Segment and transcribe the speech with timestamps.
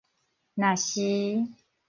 [0.55, 1.45] 若是